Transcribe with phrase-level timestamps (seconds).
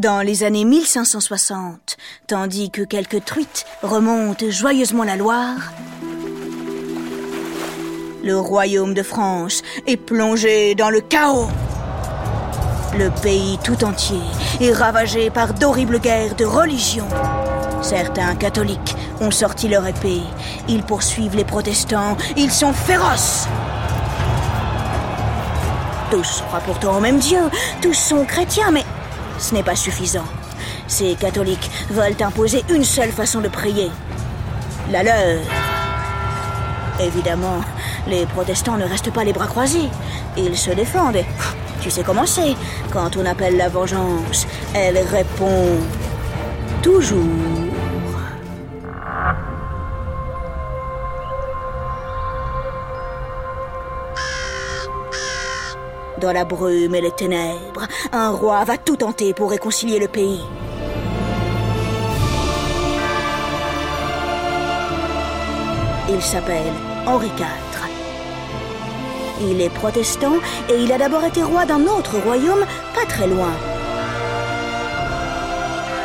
[0.00, 5.74] Dans les années 1560, tandis que quelques truites remontent joyeusement la Loire,
[8.24, 11.48] le royaume de France est plongé dans le chaos.
[12.96, 14.22] Le pays tout entier
[14.62, 17.06] est ravagé par d'horribles guerres de religion.
[17.82, 20.22] Certains catholiques ont sorti leur épée.
[20.66, 22.16] Ils poursuivent les protestants.
[22.38, 23.48] Ils sont féroces.
[26.10, 27.42] Tous croient pourtant au même Dieu.
[27.82, 28.84] Tous sont chrétiens, mais
[29.40, 30.26] ce n'est pas suffisant.
[30.86, 33.90] Ces catholiques veulent imposer une seule façon de prier.
[34.92, 35.40] La leur.
[37.00, 37.60] Évidemment,
[38.06, 39.88] les protestants ne restent pas les bras croisés.
[40.36, 41.24] Ils se défendent.
[41.80, 42.54] Tu sais comment c'est.
[42.92, 45.78] Quand on appelle la vengeance, elle répond
[46.82, 47.59] toujours.
[56.20, 60.40] Dans la brume et les ténèbres, un roi va tout tenter pour réconcilier le pays.
[66.10, 66.74] Il s'appelle
[67.06, 67.70] Henri IV.
[69.42, 70.34] Il est protestant
[70.68, 73.52] et il a d'abord été roi d'un autre royaume pas très loin.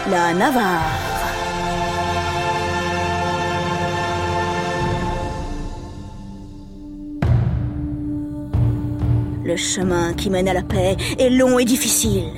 [0.09, 1.04] La Navarre.
[9.55, 12.29] Le chemin qui mène à la paix est long et difficile.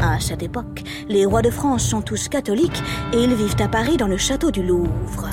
[0.00, 2.80] À cette époque, les rois de France sont tous catholiques
[3.12, 5.28] et ils vivent à Paris dans le château du Louvre.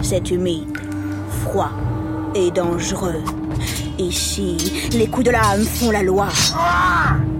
[0.00, 0.78] C'est humide,
[1.42, 1.72] froid
[2.36, 3.24] et dangereux.
[3.98, 6.28] Ici, les coups de lame font la loi.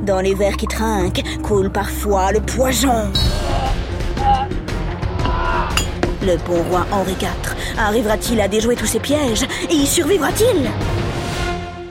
[0.04, 3.12] Dans les verres qui trinquent coule parfois le poison.
[6.22, 10.70] Le bon roi Henri IV arrivera-t-il à déjouer tous ces pièges et y survivra-t-il?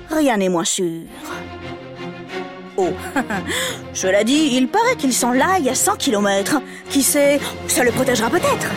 [0.09, 1.07] Rien n'est moins sûr.
[2.77, 2.89] Oh,
[3.93, 6.61] cela dit, il paraît qu'il s'en laille à 100 km.
[6.89, 8.67] Qui sait, ça le protégera peut-être.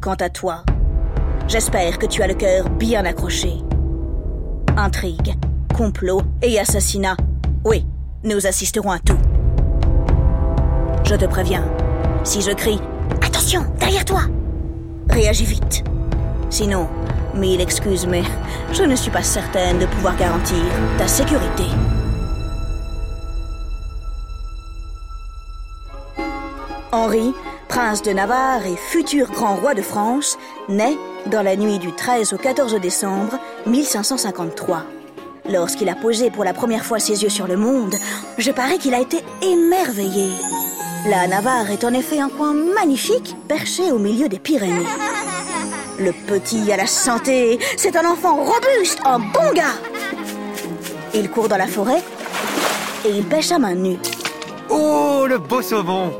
[0.00, 0.62] Quant à toi,
[1.48, 3.54] j'espère que tu as le cœur bien accroché.
[4.76, 5.34] Intrigue,
[5.76, 7.16] complot et assassinat.
[7.64, 7.84] Oui,
[8.22, 9.15] nous assisterons à tout.
[11.08, 11.64] Je te préviens,
[12.24, 12.80] si je crie
[13.24, 14.22] Attention, derrière toi
[15.08, 15.84] Réagis vite.
[16.50, 16.88] Sinon,
[17.32, 18.24] mille excuses, mais
[18.72, 20.64] je ne suis pas certaine de pouvoir garantir
[20.98, 21.62] ta sécurité.
[26.90, 27.32] Henri,
[27.68, 30.36] prince de Navarre et futur grand roi de France,
[30.68, 34.82] naît dans la nuit du 13 au 14 décembre 1553.
[35.52, 37.94] Lorsqu'il a posé pour la première fois ses yeux sur le monde,
[38.38, 40.32] je parie qu'il a été émerveillé.
[41.08, 44.86] La Navarre est en effet un coin magnifique, perché au milieu des Pyrénées.
[46.00, 49.76] Le petit a la santé, c'est un enfant robuste, un bon gars.
[51.14, 52.02] Il court dans la forêt
[53.04, 53.98] et il pêche à main nue.
[54.68, 56.12] Oh, le beau saumon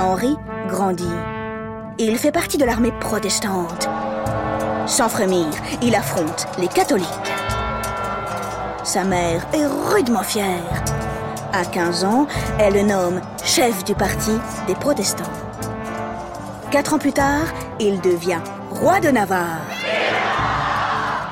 [0.00, 0.36] Henri
[0.68, 1.04] grandit.
[1.98, 3.90] Il fait partie de l'armée protestante.
[4.86, 5.48] Sans frémir,
[5.82, 7.33] il affronte les catholiques.
[8.84, 10.84] Sa mère est rudement fière.
[11.54, 12.26] À 15 ans,
[12.58, 14.32] elle le nomme chef du parti
[14.66, 15.24] des protestants.
[16.70, 17.46] Quatre ans plus tard,
[17.80, 18.40] il devient
[18.70, 19.62] roi de Navarre.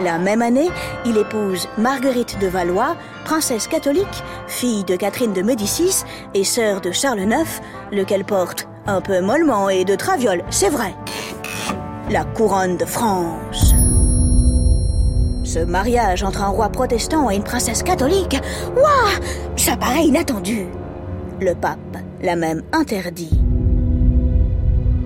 [0.00, 0.70] La même année,
[1.04, 2.96] il épouse Marguerite de Valois,
[3.26, 7.60] princesse catholique, fille de Catherine de Médicis et sœur de Charles IX,
[7.92, 10.94] lequel porte un peu mollement et de traviole, c'est vrai.
[12.08, 13.71] La couronne de France.
[15.52, 18.40] Ce mariage entre un roi protestant et une princesse catholique,
[18.74, 19.22] waouh,
[19.54, 20.64] ça paraît inattendu.
[21.42, 23.38] Le pape l'a même interdit.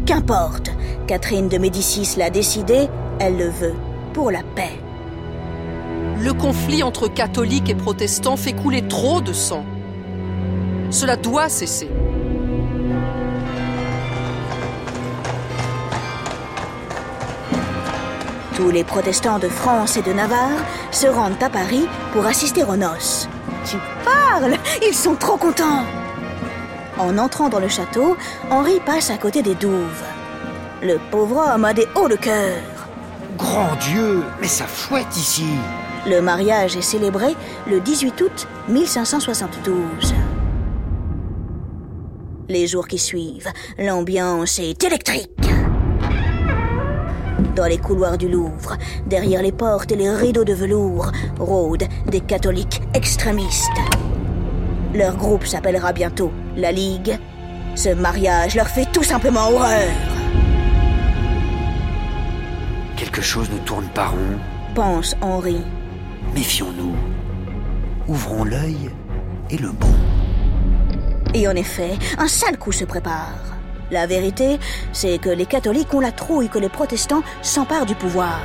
[0.07, 0.71] Qu'importe,
[1.09, 2.87] Catherine de Médicis l'a décidé,
[3.19, 3.75] elle le veut,
[4.13, 4.79] pour la paix.
[6.21, 9.65] Le conflit entre catholiques et protestants fait couler trop de sang.
[10.91, 11.89] Cela doit cesser.
[18.57, 22.77] Tous les protestants de France et de Navarre se rendent à Paris pour assister aux
[22.77, 23.29] noces.
[23.67, 25.85] Tu parles Ils sont trop contents
[26.99, 28.17] En entrant dans le château,
[28.51, 30.03] Henri passe à côté des douves.
[30.83, 32.57] Le pauvre homme a des hauts de cœur.
[33.37, 35.45] Grand Dieu, mais ça fouette ici
[36.07, 37.37] Le mariage est célébré
[37.69, 40.15] le 18 août 1572.
[42.49, 45.46] Les jours qui suivent, l'ambiance est électrique.
[47.57, 48.77] Dans les couloirs du Louvre,
[49.07, 51.11] derrière les portes et les rideaux de velours,
[51.41, 53.81] rôdent des catholiques extrémistes.
[54.95, 57.19] Leur groupe s'appellera bientôt la Ligue.
[57.75, 59.89] Ce mariage leur fait tout simplement horreur.
[62.97, 64.39] quelque chose ne tourne pas rond.
[64.75, 65.63] Pense Henri.
[66.35, 66.95] Méfions-nous.
[68.07, 68.91] Ouvrons l'œil
[69.49, 69.95] et le bon.
[71.33, 73.56] Et en effet, un sale coup se prépare.
[73.91, 74.59] La vérité,
[74.93, 78.41] c'est que les catholiques ont la trouille que les protestants s'emparent du pouvoir.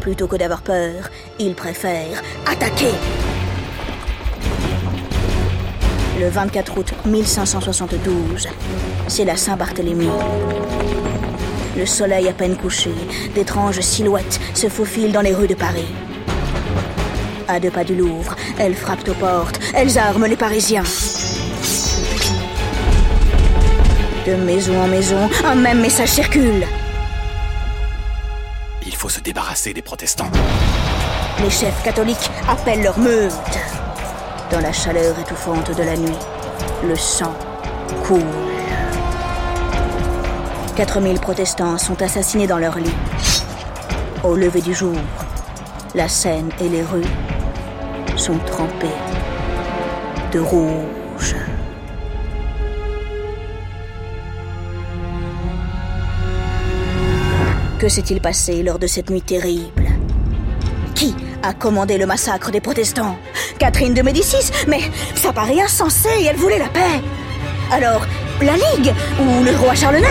[0.00, 2.92] Plutôt que d'avoir peur, ils préfèrent attaquer.
[6.18, 8.48] Le 24 août 1572,
[9.08, 10.08] c'est la Saint-Barthélemy.
[11.76, 12.92] Le soleil à peine couché,
[13.34, 15.92] d'étranges silhouettes se faufilent dans les rues de Paris.
[17.46, 20.84] À deux pas du Louvre, elles frappent aux portes, elles arment les Parisiens.
[24.26, 26.66] De maison en maison, un même message circule.
[28.84, 30.32] Il faut se débarrasser des protestants.
[31.44, 33.32] Les chefs catholiques appellent leur meute.
[34.50, 36.18] Dans la chaleur étouffante de la nuit,
[36.82, 37.34] le sang
[38.02, 38.18] coule.
[40.74, 42.94] 4000 protestants sont assassinés dans leur lit.
[44.24, 44.96] Au lever du jour,
[45.94, 47.12] la Seine et les rues
[48.16, 48.88] sont trempées
[50.32, 51.36] de rouge.
[57.78, 59.84] Que s'est-il passé lors de cette nuit terrible
[60.94, 63.18] Qui a commandé le massacre des protestants
[63.58, 64.80] Catherine de Médicis Mais
[65.14, 67.02] ça paraît insensé, elle voulait la paix.
[67.70, 68.06] Alors,
[68.40, 70.06] la Ligue ou le roi Charles IX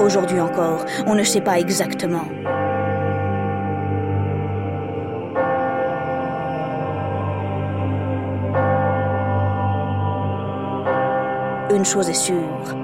[0.00, 2.26] Aujourd'hui encore, on ne sait pas exactement.
[11.78, 12.76] Une chose est sûre.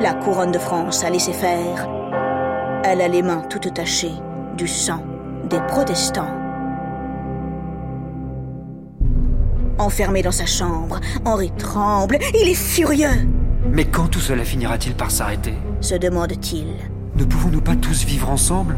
[0.00, 1.88] La couronne de France a laissé faire.
[2.82, 4.16] Elle a les mains toutes tachées
[4.56, 5.00] du sang
[5.48, 6.34] des protestants.
[9.78, 13.28] Enfermé dans sa chambre, Henri tremble, il est furieux,
[13.70, 15.54] Mais quand tout cela finira-t-il par s'arrêter?
[15.80, 16.66] Se demande-t-il.
[17.14, 18.76] Ne pouvons-nous pas tous vivre ensemble?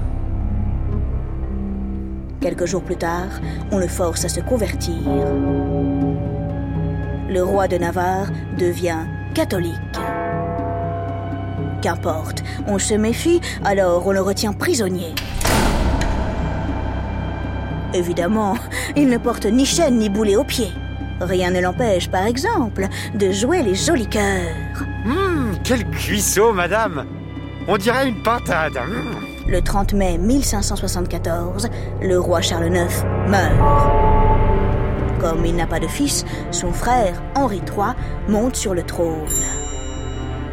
[2.43, 3.41] Quelques jours plus tard,
[3.73, 4.99] on le force à se convertir.
[7.31, 8.27] Le roi de Navarre
[8.59, 9.77] devient catholique.
[11.81, 15.15] Qu'importe, on se méfie, alors on le retient prisonnier.
[17.95, 18.57] Évidemment,
[18.97, 20.73] il ne porte ni chaîne ni boulet aux pieds.
[21.21, 24.83] Rien ne l'empêche, par exemple, de jouer les jolis cœurs.
[25.07, 27.07] Hum, quel cuisseau, madame
[27.69, 28.77] On dirait une pintade.
[28.77, 29.21] Hum.
[29.47, 31.69] Le 30 mai 1574,
[32.03, 34.20] le roi Charles IX meurt.
[35.21, 37.95] Comme il n'a pas de fils, son frère, Henri III,
[38.29, 39.29] monte sur le trône.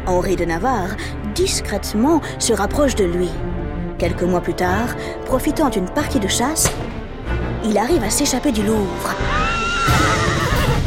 [0.06, 0.96] Henri de Navarre,
[1.34, 3.30] discrètement, se rapproche de lui.
[3.98, 4.94] Quelques mois plus tard,
[5.24, 6.70] profitant d'une partie de chasse,
[7.64, 9.14] il arrive à s'échapper du Louvre.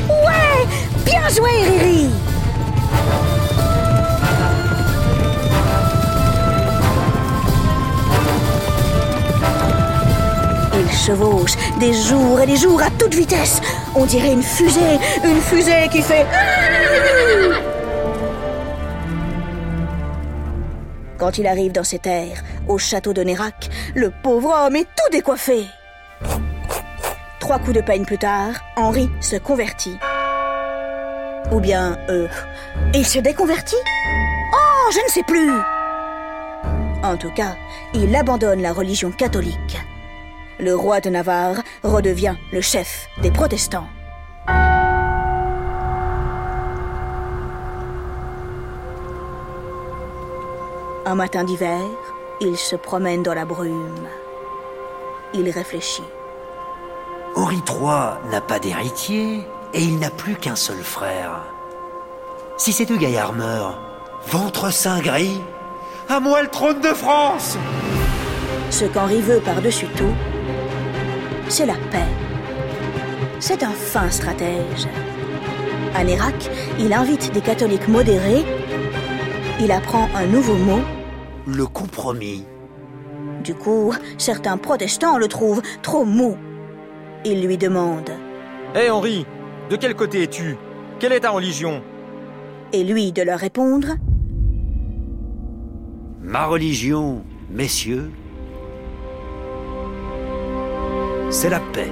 [0.07, 0.67] Ouais
[1.05, 2.30] Bien joué, Riri
[11.79, 13.59] des jours et des jours à toute vitesse.
[13.95, 16.27] On dirait une fusée, une fusée qui fait...
[21.17, 25.11] Quand il arrive dans ces terres, au château de Nérac, le pauvre homme est tout
[25.11, 25.65] décoiffé.
[27.39, 29.97] Trois coups de peigne plus tard, Henri se convertit.
[31.51, 32.27] Ou bien, euh,
[32.93, 33.75] il se déconvertit?
[34.53, 35.51] Oh, je ne sais plus
[37.03, 37.55] En tout cas,
[37.95, 39.79] il abandonne la religion catholique.
[40.61, 43.87] Le roi de Navarre redevient le chef des protestants.
[51.03, 51.81] Un matin d'hiver,
[52.41, 54.07] il se promène dans la brume.
[55.33, 56.03] Il réfléchit.
[57.35, 59.39] Henri III n'a pas d'héritier
[59.73, 61.41] et il n'a plus qu'un seul frère.
[62.57, 63.79] Si ces deux gaillards meurent,
[64.27, 65.41] ventre saint gris,
[66.07, 67.57] à moi le trône de France
[68.69, 70.13] Ce qu'Henri veut par-dessus tout,
[71.51, 72.07] c'est la paix.
[73.41, 74.87] C'est un fin stratège.
[75.93, 78.45] À Nérac, il invite des catholiques modérés.
[79.59, 80.79] Il apprend un nouveau mot.
[81.45, 82.45] Le compromis.
[83.43, 86.37] Du coup, certains protestants le trouvent trop mou.
[87.25, 88.15] Ils lui demandent.
[88.73, 89.25] Hé Henri,
[89.69, 90.55] de quel côté es-tu?
[90.99, 91.83] Quelle est ta religion?
[92.71, 93.89] Et lui de leur répondre.
[96.21, 98.09] Ma religion, messieurs,
[101.31, 101.89] c'est la paix.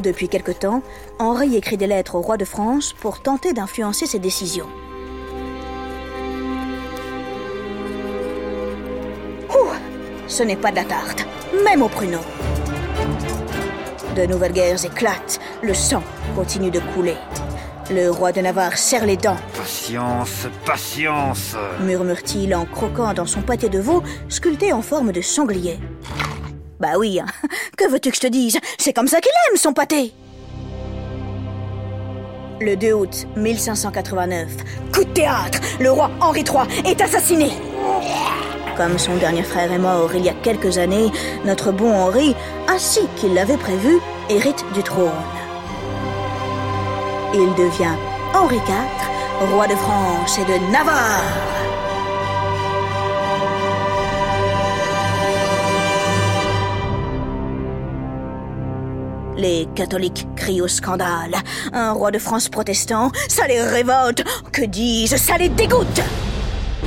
[0.00, 0.82] Depuis quelque temps,
[1.18, 4.68] Henri écrit des lettres au roi de France pour tenter d'influencer ses décisions.
[10.28, 11.26] Ce n'est pas de la tarte,
[11.64, 12.20] même au pruneau.
[14.14, 16.02] De nouvelles guerres éclatent, le sang
[16.36, 17.16] continue de couler.
[17.90, 21.56] Le roi de Navarre serre les dents, Patience, patience.
[21.80, 25.78] murmure-t-il en croquant dans son pâté de veau sculpté en forme de sanglier.
[26.78, 27.26] Bah oui, hein.
[27.78, 28.58] que veux-tu que je te dise?
[28.76, 30.12] C'est comme ça qu'il aime son pâté
[32.60, 34.48] Le 2 août 1589,
[34.92, 37.52] coup de théâtre, le roi Henri III est assassiné
[38.76, 41.10] Comme son dernier frère est mort il y a quelques années,
[41.46, 42.34] notre bon Henri,
[42.68, 45.08] ainsi qu'il l'avait prévu, hérite du trône.
[47.34, 47.94] Il devient
[48.34, 51.22] Henri IV, roi de France et de Navarre.
[59.36, 61.36] Les catholiques crient au scandale.
[61.72, 64.24] Un roi de France protestant, ça les révolte.
[64.50, 66.00] Que dis-je, ça les dégoûte.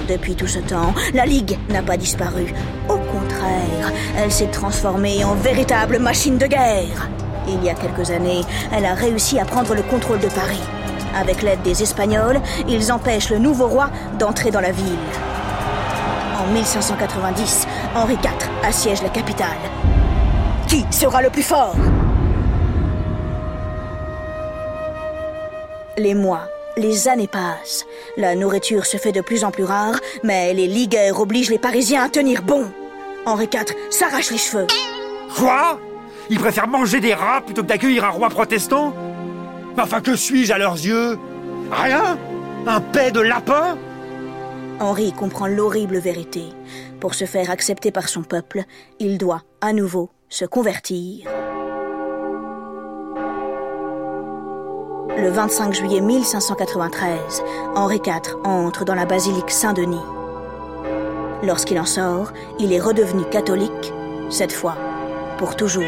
[0.09, 2.53] Depuis tout ce temps, la Ligue n'a pas disparu.
[2.89, 7.09] Au contraire, elle s'est transformée en véritable machine de guerre.
[7.47, 10.61] Il y a quelques années, elle a réussi à prendre le contrôle de Paris.
[11.15, 14.97] Avec l'aide des Espagnols, ils empêchent le nouveau roi d'entrer dans la ville.
[16.39, 19.49] En 1590, Henri IV assiège la capitale.
[20.67, 21.75] Qui sera le plus fort?
[25.97, 27.85] Les mois, les années passent.
[28.17, 32.03] La nourriture se fait de plus en plus rare, mais les ligueurs obligent les Parisiens
[32.03, 32.71] à tenir bon.
[33.25, 34.67] Henri IV s'arrache les cheveux.
[35.37, 35.79] Quoi?
[36.31, 38.93] Ils préfèrent manger des rats plutôt que d'accueillir un roi protestant
[39.75, 41.19] Mais Enfin, que suis-je à leurs yeux?
[41.69, 42.17] Rien
[42.65, 43.77] Un paix de lapin
[44.79, 46.43] Henri comprend l'horrible vérité.
[47.01, 48.63] Pour se faire accepter par son peuple,
[48.99, 51.27] il doit, à nouveau, se convertir.
[55.17, 57.43] Le 25 juillet 1593,
[57.75, 60.01] Henri IV entre dans la basilique Saint-Denis.
[61.43, 63.93] Lorsqu'il en sort, il est redevenu catholique,
[64.29, 64.77] cette fois
[65.41, 65.81] pour toujours.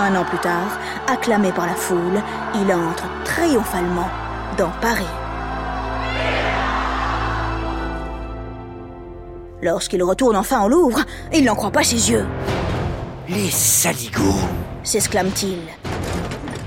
[0.00, 0.76] Un an plus tard,
[1.06, 2.20] acclamé par la foule,
[2.56, 4.10] il entre triomphalement
[4.58, 5.14] dans Paris.
[9.62, 10.98] Lorsqu'il retourne enfin au Louvre,
[11.32, 12.26] il n'en croit pas ses yeux,
[13.28, 14.48] Les saligots
[14.82, 15.60] s'exclame-t-il.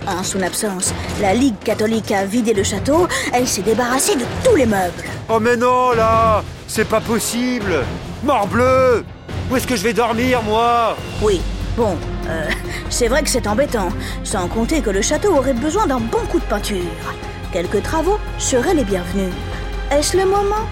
[0.08, 4.56] En son absence, la Ligue catholique a vidé le château, elle s'est débarrassée de tous
[4.56, 5.04] les meubles.
[5.28, 7.84] Oh mais non, là C'est pas possible
[8.24, 9.04] Morbleu
[9.50, 10.98] Où est-ce que je vais dormir, moi?
[11.22, 11.42] Oui,
[11.78, 11.96] bon,
[12.28, 12.50] euh,
[12.90, 13.90] c'est vrai que c'est embêtant,
[14.24, 16.82] sans compter que le château aurait besoin d'un bon coup de peinture.
[17.52, 19.32] Quelques travaux seraient les bienvenus.
[19.92, 20.66] Est-ce le moment?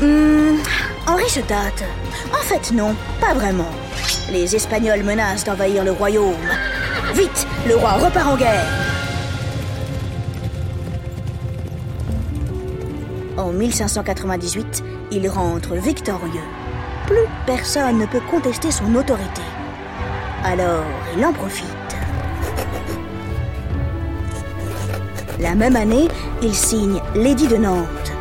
[0.00, 0.58] Hmm,
[1.06, 1.84] Henri se tâte.
[2.32, 3.70] En fait, non, pas vraiment.
[4.32, 6.34] Les Espagnols menacent d'envahir le royaume.
[7.14, 8.66] Vite, le roi repart en guerre.
[13.36, 16.40] En 1598, il rentre victorieux.
[17.06, 19.42] Plus personne ne peut contester son autorité.
[20.44, 20.84] Alors,
[21.16, 21.66] il en profite.
[25.40, 26.08] La même année,
[26.42, 28.12] il signe l'édit de Nantes.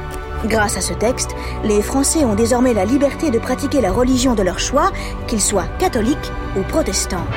[0.46, 4.42] Grâce à ce texte, les Français ont désormais la liberté de pratiquer la religion de
[4.42, 4.92] leur choix,
[5.28, 7.28] qu'ils soient catholiques ou protestants.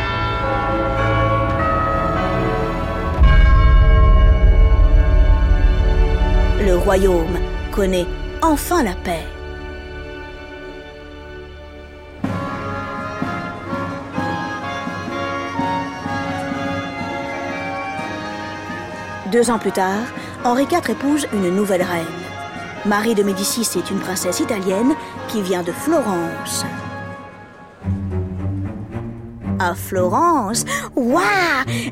[6.65, 7.39] Le royaume
[7.73, 8.07] connaît
[8.41, 9.34] enfin la paix.
[19.35, 20.05] Deux ans plus tard,
[20.45, 22.07] Henri IV épouse une nouvelle reine.
[22.87, 24.95] Marie de Médicis est une princesse italienne
[25.27, 26.65] qui vient de Florence.
[29.59, 30.65] À Florence,
[30.95, 31.21] waouh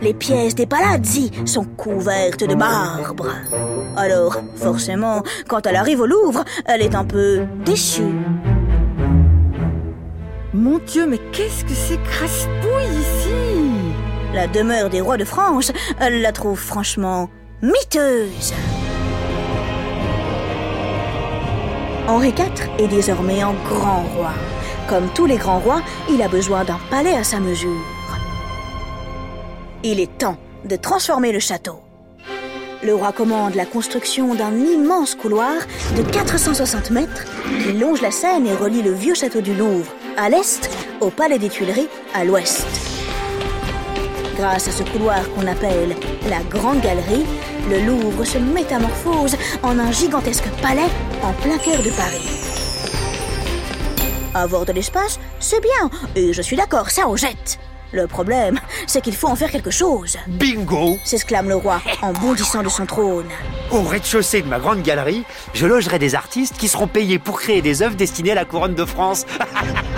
[0.03, 3.33] Les pièces des palazzi sont couvertes de marbre.
[3.97, 8.15] Alors, forcément, quand elle arrive au Louvre, elle est un peu déçue.
[10.55, 13.02] Mon Dieu, mais qu'est-ce que c'est crasse-pouille
[14.35, 17.29] La demeure des rois de France, elle la trouve franchement
[17.61, 18.55] miteuse.
[22.09, 24.33] Henri IV est désormais un grand roi.
[24.89, 27.85] Comme tous les grands rois, il a besoin d'un palais à sa mesure.
[29.83, 31.81] Il est temps de transformer le château.
[32.83, 35.53] Le roi commande la construction d'un immense couloir
[35.97, 37.25] de 460 mètres
[37.63, 40.71] qui longe la Seine et relie le vieux château du Louvre à l'est
[41.01, 42.67] au palais des Tuileries à l'ouest.
[44.43, 45.95] Grâce à ce couloir qu'on appelle
[46.29, 47.25] la Grande Galerie,
[47.71, 50.91] le Louvre se métamorphose en un gigantesque palais
[51.23, 52.29] en plein cœur de Paris.
[54.35, 57.61] Avoir de l'espace, c'est bien, et je suis d'accord, ça en jette.
[57.93, 58.59] Le problème,
[58.89, 62.85] c'est qu'il faut en faire quelque chose, Bingo s'exclame le roi en bondissant de son
[62.85, 63.29] trône.
[63.71, 65.23] Au rez-de-chaussée de ma grande galerie,
[65.55, 68.75] je logerai des artistes qui seront payés pour créer des œuvres destinées à la couronne
[68.75, 69.25] de France.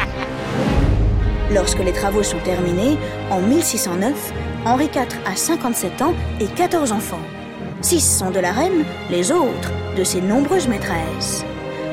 [1.55, 2.99] Lorsque les travaux sont terminés,
[3.31, 4.33] en 1609,
[4.65, 7.21] Henri IV a 57 ans et 14 enfants.
[7.81, 11.45] Six sont de la reine, les autres de ses nombreuses maîtresses.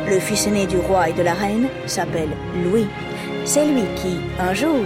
[0.07, 2.29] Le fils aîné du roi et de la reine s'appelle
[2.63, 2.87] Louis.
[3.45, 4.83] C'est lui qui, un jour,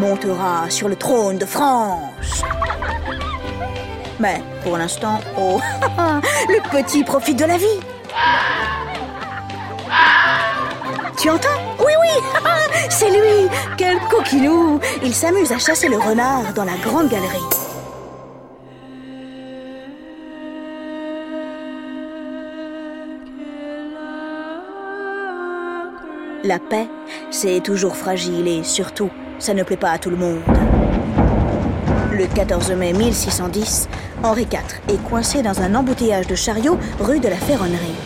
[0.00, 2.42] montera sur le trône de France.
[4.18, 5.60] Mais pour l'instant, oh,
[6.48, 7.80] le petit profite de la vie.
[11.18, 11.48] Tu entends?
[11.80, 12.40] Oui, oui,
[12.90, 17.38] c'est lui Quel coquinou Il s'amuse à chasser le renard dans la grande galerie.
[26.44, 26.86] La paix,
[27.30, 30.42] c'est toujours fragile et surtout, ça ne plaît pas à tout le monde.
[32.12, 33.88] Le 14 mai 1610,
[34.22, 38.05] Henri IV est coincé dans un embouteillage de chariots rue de la Ferronnerie.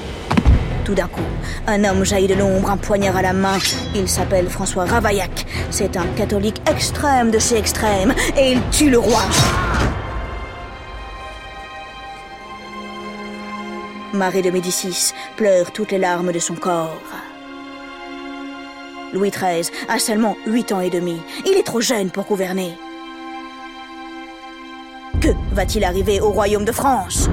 [0.95, 1.21] D'un coup,
[1.69, 3.59] un homme jaillit de l'ombre, un poignard à la main.
[3.95, 5.47] Il s'appelle François Ravaillac.
[5.71, 9.23] C'est un catholique extrême de chez extrême et il tue le roi.
[14.13, 16.99] Marie de Médicis pleure toutes les larmes de son corps.
[19.13, 21.21] Louis XIII a seulement 8 ans et demi.
[21.47, 22.77] Il est trop jeune pour gouverner.
[25.21, 27.29] Que va-t-il arriver au royaume de France?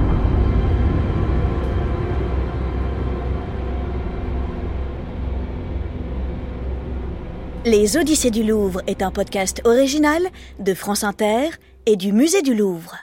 [7.70, 10.22] Les Odyssées du Louvre est un podcast original
[10.58, 11.50] de France Inter
[11.84, 12.96] et du Musée du Louvre.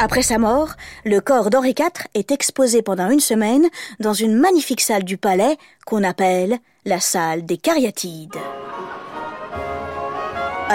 [0.00, 0.70] Après sa mort,
[1.04, 3.68] le corps d'Henri IV est exposé pendant une semaine
[4.00, 8.34] dans une magnifique salle du palais qu'on appelle la salle des Cariatides.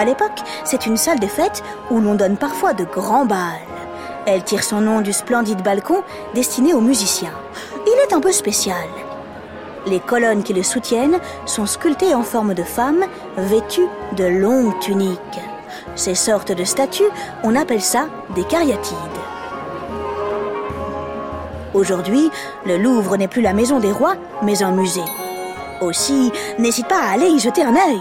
[0.00, 3.36] À l'époque, c'est une salle des fêtes où l'on donne parfois de grands bals.
[4.24, 6.02] Elle tire son nom du splendide balcon
[6.34, 7.34] destiné aux musiciens.
[7.86, 8.88] Il est un peu spécial.
[9.86, 13.04] Les colonnes qui le soutiennent sont sculptées en forme de femmes
[13.36, 15.18] vêtues de longues tuniques.
[15.96, 17.10] Ces sortes de statues,
[17.44, 18.96] on appelle ça des cariatides.
[21.74, 22.30] Aujourd'hui,
[22.64, 25.04] le Louvre n'est plus la maison des rois, mais un musée.
[25.82, 28.00] Aussi, n'hésite pas à aller y jeter un œil.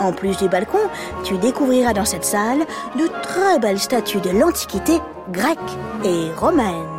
[0.00, 0.78] En plus du balcon,
[1.24, 2.60] tu découvriras dans cette salle
[2.98, 4.98] de très belles statues de l'Antiquité
[5.30, 5.58] grecque
[6.04, 6.89] et romaine.